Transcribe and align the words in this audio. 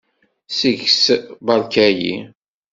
Seg-s 0.57 1.05
beṛka-yi. 1.45 2.15